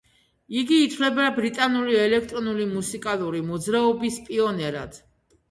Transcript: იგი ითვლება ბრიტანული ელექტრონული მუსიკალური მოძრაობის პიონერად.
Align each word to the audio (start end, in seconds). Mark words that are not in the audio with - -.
იგი 0.61 0.77
ითვლება 0.85 1.27
ბრიტანული 1.35 1.99
ელექტრონული 2.05 2.67
მუსიკალური 2.73 3.43
მოძრაობის 3.53 4.19
პიონერად. 4.33 5.01